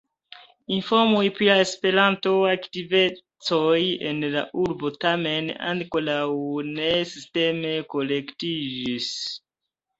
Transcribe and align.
Informoj 0.75 1.25
pri 1.39 1.49
la 1.49 1.57
Esperanto-aktivecoj 1.63 3.77
en 4.13 4.25
la 4.37 4.43
urbo 4.65 4.93
tamen 5.07 5.53
ankoraŭ 5.75 6.27
ne 6.73 6.91
sisteme 7.15 7.79
kolektiĝis. 7.97 9.15